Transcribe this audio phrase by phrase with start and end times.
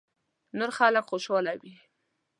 [0.57, 1.75] نور خلک خوشاله وي.